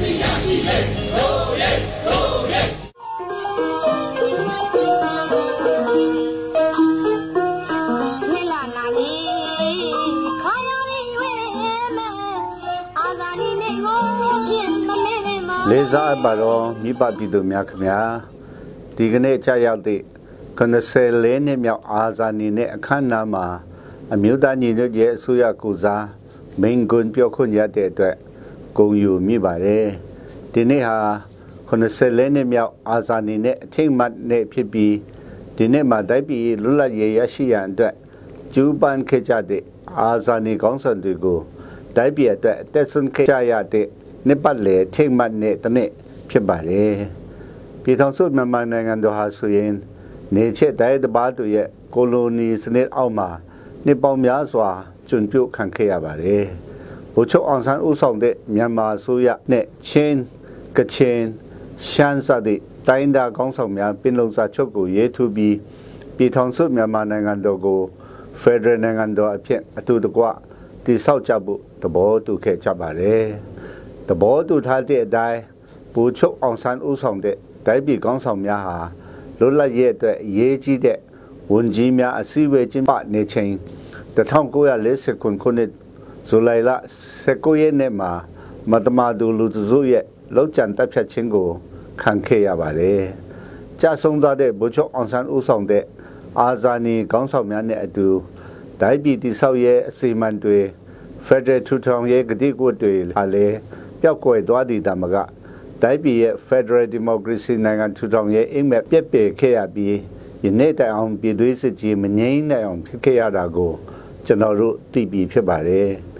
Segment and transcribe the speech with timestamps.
[0.00, 0.78] စီရရှိလေ
[1.14, 1.72] ရိုးရဲ
[2.06, 2.62] ရိုးရဲ
[8.30, 9.12] ဝိလာနာနေ
[10.42, 11.34] ခါရရင်ရွေး
[11.96, 12.12] မယ်
[12.98, 14.00] အာဇာနည်နေကို
[14.48, 15.14] ဖြစ်မလဲ
[15.48, 18.00] မလေးစားပါတော့မိဘပြည်သူများခင်ဗျာ
[18.96, 20.00] ဒီကနေ့ကြာရောက်တဲ့
[20.58, 23.46] 94နှစ်မြောက်အာဇာနည်နဲ့အခမ်းအနားမှာ
[24.12, 26.04] အမျိုးသားညီညွတ်ရေးအစိုးရကူစား
[26.60, 28.16] မင်းကွန်းပြောခွင့်ရတဲ့အတွက်
[28.76, 29.86] ဂုဏ်ယူမိပါတယ်
[30.52, 30.98] ဒီနေ့ဟာ
[31.68, 34.94] 94နှစ်မြောက်အာဇာနည်နဲ့အထိတ်မှတ်နဲ့ဖြစ်ပြီး
[35.56, 37.94] ဒီနေ့မှာတိုက်ပြည်လွတ်လပ်ရေးရရှိရန်အတွက်
[38.54, 39.62] ကျူးပန်းခဲ့ကြတဲ့
[39.98, 41.40] အာဇာနည်ကောင်းဆောင်တွေကို
[41.96, 43.86] တိုက်ပြည်အတွက်အသက်ဆုံးခဲ့ကြရတဲ့
[44.26, 45.90] နှစ်ပတ်လည်ထိတ်မှတ်နဲ့တနေ့
[46.30, 46.94] ဖြစ်ပါတယ်
[47.82, 49.72] ပြည်ထောင်စုမြန်မာနိုင်ငံတော်ဟာဆိုရင်
[50.34, 53.28] နေချက်တိုင်းတပါးတို့ရဲ့ကိုလိုနီစနစ်အောက်မှာ
[53.84, 54.68] နှစ်ပေါင်းများစွာ
[55.08, 56.46] ကျွံပြုတ်ခံခဲ့ရပါတယ်။
[57.18, 60.18] ဗိုလ်ချုပ်အောင်ဆန်းဦးဆောင်တဲ့မြန်မာအစိုးရနဲ့ချင်း
[60.76, 61.20] ကချင်
[61.88, 65.56] ရှမ်းစသည့်တိုင်းဒါကောင်းဆောင်များပင်လုံစာချုပ်ကိုရေးထူပြီး
[66.16, 67.80] ပြည်ထောင်စုမြန်မာနိုင်ငံတော်ကို
[68.40, 70.22] ဖက်ဒရယ်နိုင်ငံတော်အဖြစ်အတူတကွ
[70.84, 73.24] တည်ဆောက်ကြဖို့သဘောတူခဲ့ကြပါတယ်။
[74.08, 75.40] သဘောတူထားတဲ့အတိုင်း
[75.94, 77.36] ဗိုလ်ချုပ်အောင်ဆန်းဦးဆောင်တဲ့
[77.66, 78.78] တိုင်းပြည်ကောင်းဆောင်များဟာ
[79.38, 80.98] လွတ်လပ်ရေးအတွက်အရေးကြီးတဲ့
[81.52, 83.50] ဝန်ကြီးများအစည်းအဝေးကျင်းပနေချိန်
[84.16, 85.70] 1940ခုနှစ်
[86.28, 86.70] ဇူလိုင်လ
[87.14, 88.10] 19ရက်နေ့မှာ
[88.70, 91.48] မတမာဒူလူစုရဲ့လောက်ကျန်တပ်ဖြတ်ခြင်းကို
[92.02, 93.02] ခံခဲ့ရပါတယ်။
[93.80, 95.84] ကြာဆုံးသွားတဲ့ဗိုလ်ချုပ်အောင်ဆန်းဦးဆောင်တဲ့
[96.40, 98.08] အာဇာနည်ခေါင်းဆောင်များနဲ့အတူ
[98.80, 100.58] ဒိုင်ပြည်တိဆောက်ရဲ့အစီအမံတွေ
[101.26, 103.56] ဖက်ဒရယ်ထူထောင်ရဲ့ဂတိကဝတ်တွေဟာလည်း
[104.00, 105.16] ပျောက်ကွယ်သွားသည်တမက
[105.82, 109.96] တိုင်းပြည်ရဲ့ Federal Democracy နိုင်ငံထူထောင်ရေးအိမ်မက်ပြက်ပြယ်ခဲ့ရပြီး
[110.44, 113.72] ယနေ့တိုင်အောင်ပြည်သွေးစစ်ကြီးမငြိမ်းနိုင်အောင်ဖြစ်ခဲ့ရတာကို
[114.26, 115.90] ကျွန်တော်တို့သိပြီးဖြစ်ပါတယ်။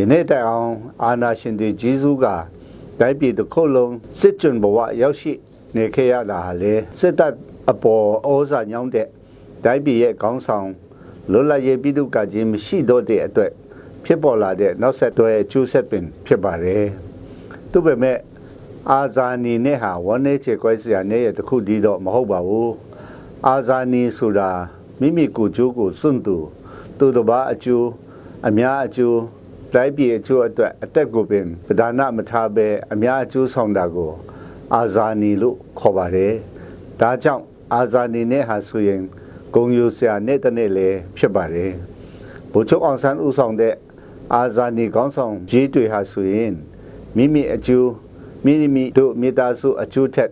[0.00, 2.26] ယနေ့တိုင်အောင်အာနာရှင်တွေဂျေဇုက
[3.00, 5.32] တိုင်းပြည်တစ်ခုလုံးစစ်ကြွဘဝရောက်ရှိ
[5.76, 7.34] နေခဲ့ရတာဟာလေစစ်တပ်
[7.70, 9.08] အပေါ်ဩဇာညောင်းတဲ့
[9.64, 10.68] တိုင်းပြည်ရဲ့ခေါင်းဆောင်
[11.30, 13.52] လွတ်လပ်ရေးပြည်သူ့ကကြီးမရှိတော့တဲ့အတွက်
[14.04, 16.84] ဖြစ်ပေါ်လာတဲ့နောက်ဆက်တွဲအကျိုးဆက်ပင် ဖြစ်ပါတယ်။
[17.70, 18.18] သူ့ပေမဲ့
[18.90, 22.74] အာဇာနည်နဲ့ဟာဝန်းနေချေကွဲစရာနဲ့ရတခုတည်းတော့မဟုတ်ပါဘူး
[23.46, 24.50] အာဇာနည်ဆိုတာ
[25.00, 26.36] မိမိကိုယ်ကျိုးကိုစွန့်သူ
[26.98, 27.88] သူတစ်ပါးအကျိုး
[28.48, 29.18] အများအကျိုး
[29.74, 34.12] တိုင်းပြည်အကျိုးအတွက်အသက်ကိုပင်ပဒါနမထားဘဲအများအကျိုးဆောင်တာကို
[34.74, 36.34] အာဇာနည်လို့ခေါ်ပါတယ်
[37.00, 37.44] ဒါကြောင့်
[37.74, 39.02] အာဇာနည်နဲ့ဟာဆိုရင်
[39.54, 41.72] ဂုံယူဆရာနဲ့တနေ့လည်းဖြစ်ပါတယ်
[42.52, 43.74] ဗိုလ်ချုပ်အောင်ဆန်းဦးဆောင်တဲ့
[44.34, 46.52] အာဇာနည်ကောင်းဆောင်ကြီးတွေဟာဆိုရင်
[47.16, 47.90] မိမိအကျိုး
[48.44, 50.30] မိမိတို့မိသားစုအကျိုးထက်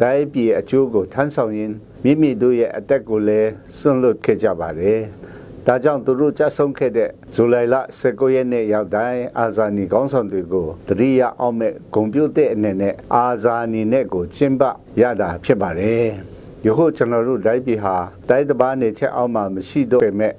[0.00, 1.74] တိုင်းပြည်အကျိုးကိုထမ်းဆောင်ရင်း
[2.04, 5.00] မိမိတို့ရဲ့အသက်ကိုလည်းစွန့်လွတ်ခဲ့ကြပါတယ်။
[5.68, 14.62] ဒါကြောင့်သူတို့ကြဆုံးခဲ့တဲ့ဇူလိုင်လ19ရက်နေ့ရောက်တိုင်းအာဇာနည်ကောင်းဆောင်တွေကိုတတိယအောင်မဲ့ဂုံပြုတ်တဲ့အနေနဲ့အာဇာနည်နဲ့ကိုကျင်းပ
[15.00, 16.06] ရတာဖြစ်ပါတယ်။
[16.66, 17.96] ယခုကျွန်တော်တို့တိုင်းပြည်ဟာ
[18.28, 20.34] တိုင်းတပါးနေချက်အောက်မှာမရှိတော့ပေမဲ့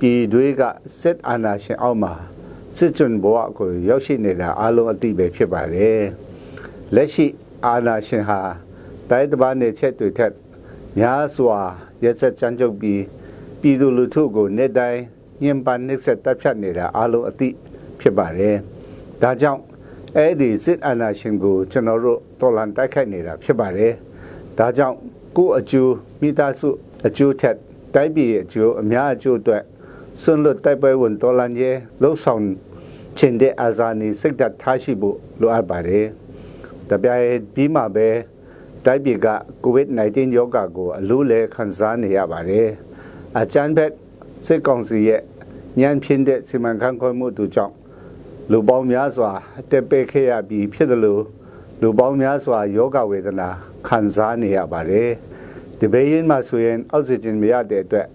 [0.00, 0.62] ပြည်တွေက
[1.00, 2.12] စစ်အာဏာရှင်အောက်မှာ
[2.76, 6.00] စစ်ကြွဘဝကိုရောက်ရှိနေတာအလုံးအသိပဲဖြစ်ပါတယ်။
[6.94, 7.26] လက်ရှိ
[7.66, 8.40] အာဏာရှင်ဟာ
[9.10, 10.32] တိုင်းတပါးနေချက်တွေထက်
[10.98, 11.58] များစွာ
[12.04, 13.00] ရက်ဆက်ကြမ်းကြုတ်ပြီး
[13.60, 15.00] ပြည်သူလူထုကိုနေ့တိုင်း
[15.42, 17.48] ညှဉ်းပန်းနှိပ်စက်တပ်ဖြတ်နေတာအလုံးအသိ
[18.00, 18.56] ဖြစ်ပါတယ်။
[19.22, 19.60] ဒါကြောင့်
[20.16, 23.92] အဲ့ဒီစစ်အာဏာရှင်ကိုကျွန်တော်တို့တော်လန်တိုက်ခိုက်နေတာဖြစ်ပါတယ်။
[24.58, 24.96] ဒါကြောင့်
[25.36, 26.68] ကိုယ်အကျိုးမိသားစု
[27.06, 27.56] အကျိုးထက်
[27.94, 29.62] တိုင်းပြည်အကျိုးအများအကျိုးအတွက်
[30.22, 32.44] ဆွန့်လွတ်တိုက်ပွဲဝင်တော်လန်ရဲ့လှုပ်ဆောင်
[33.18, 36.06] ခြင်းတဲ့အာဇာနည်စိတ်ဓာတ်ထားရှိဖို့လိုအပ်ပါတယ်။
[36.90, 38.08] တပြိုင်ပြီးမှပဲ
[38.84, 39.28] တိုက်ပြည်က
[39.64, 42.70] COVID-19 ရောဂါကိုအလို့လဲခံစားနေရပါတယ်။
[43.38, 43.92] အချမ်းဘက်
[44.46, 45.22] စစ်ကောင်စီရဲ့
[45.80, 47.74] ညံပြင်းတဲ့စီမံခန့်ခွဲမှုတို့ကြောင့်
[48.50, 49.30] လူပေါင်းများစွာ
[49.70, 51.22] တက်ပက်ခဲ့ရပြီးဖြစ်တယ်လို့
[51.82, 53.48] လူပေါင်းများစွာယောဂဝေဒနာ
[53.88, 55.10] ခံစားနေရပါတယ်။
[55.78, 58.08] ဒီဘေးရင်မှာဆိုရင်အောက်ဆီဂျင်မရတဲ့အတွက်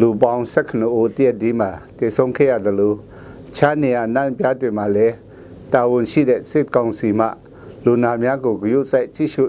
[0.00, 2.96] လူပေါင်း19ဦးတည့်ဒီမှာတည်ဆုံးခဲ့ရတယ်လို့
[3.56, 5.14] ချားနေရနန်းပြတွေမှာလည်း
[5.72, 7.26] တာဝန်ရှိတဲ့စစ်ကောင်စီမှ
[7.84, 9.44] လူနာများကိုဂရုစိုက်ကြည့်ရှု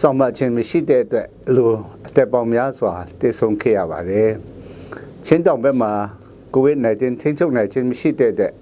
[0.00, 1.64] ဆောင်မခြင်းမရှိတဲ့အတွက်လူ
[2.06, 4.30] အသက်ပေါင်းများစွာတည်ဆုံခဲ့ရပါတယ်။
[5.26, 5.92] ချင်းတောင်ဘက်မှာ
[6.54, 8.52] COVID-19 ထိန်းချုပ်နိုင်ခြင်းမရှိတဲ့အတွက်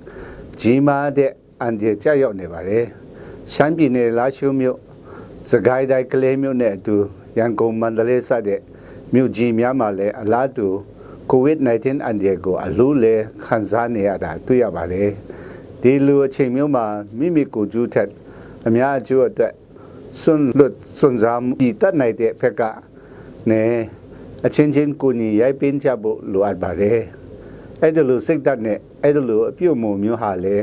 [0.61, 2.85] ကြီးမားတဲ့အန်ဒီကြောက်ရောက်နေပါတယ်။
[3.53, 4.79] ရှမ်းပြည်နယ်လာရှိုးမြို့
[5.51, 6.97] စကိုင်းတိုင်းကလေးမြို့နဲ့အတူ
[7.39, 8.61] ရန်ကုန်မန္တလေးစတဲ့
[9.15, 10.67] မြို့ကြီးများမှာလည်းအလားတူ
[11.33, 13.15] COVID-19 အန်ဒီကိုအလို့လဲ
[13.45, 15.11] ခံစားနေရတာတွေ့ရပါတယ်။
[15.83, 16.85] ဒီလိုအချိန်မျိုးမှာ
[17.19, 18.09] မိမိကိုယ်ကျူးထက်
[18.67, 19.53] အများအကျိုးအတွက်
[20.21, 22.63] စွန့်လွတ်စွန့်စားမှုတတ်နိုင်တဲ့ဖက်က
[23.51, 23.63] နဲ
[24.47, 27.01] အချင်းချင်းကိုညီရိုက်ပင်းကြဖို့လိုအပ်ပါတယ်
[27.81, 30.57] အဲ့ဒါလိုစိတ်ဓာတ်နဲ့အဲ့ဒါလိုအပြုတ်မှုမျိုးဟာလေ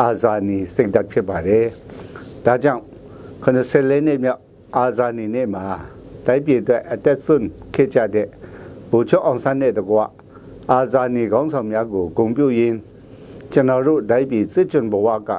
[0.00, 1.64] အာဇာနည်စိတ်ဓာတ်ဖြစ်ပါတယ်
[2.44, 2.82] ဒဒါကြောင့်
[3.44, 4.40] 84နှစ်မြောက်
[4.76, 5.64] အာဇာနည်နေ့မှာ
[6.26, 8.28] တိုက်ပြည်အတွက်အသက်ဆွန့်ခဲ့ကြတဲ့
[8.90, 9.98] ဗိုလ်ချုပ်အောင်ဆန်းတဲ့တကွ
[10.72, 12.76] အာဇာနည်ခေါင်းဆောင်များကိုဂုဏ်ပြုရင်း
[13.52, 15.30] ကျွန်တော်တို့တိုက်ပြည်စစ်ကြွဘဝက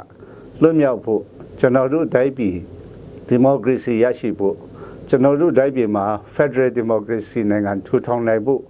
[0.62, 1.21] လွတ်မြောက်ဖို့
[1.59, 2.56] ကျွန်တော်တို့တိုက်ပြည်
[3.27, 4.56] ဒီမိုကရေစီရရှိဖို့
[5.07, 8.62] ကျွန်တော်တို့တိုက်ပြည်မှာ Federal Democracy နိုင်ငံထူထောင်နိုင်ဖို့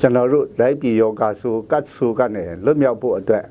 [0.00, 3.44] ကျွန်တော်တို့တိုက်ပြည်ယောဂဆိုကတ်ဆိုကနေလွတ်မြောက်ဖို့အတွက်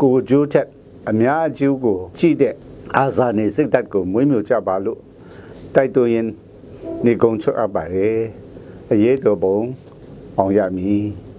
[0.00, 0.68] ကိုဂျိုးထက်
[1.10, 2.54] အများအကျိုးကိုကြည့်တဲ့
[2.96, 5.00] အာဇာနည်စိတ်ဓာတ်ကိုမွေးမြူကြပါလို့
[5.74, 6.26] တိုက်တွန်းရင်
[7.04, 8.18] နေကုံချွတ်အပ်ပါတယ်
[8.90, 9.58] အရေးတော်ပုံ
[10.38, 11.29] အောင်ရမည်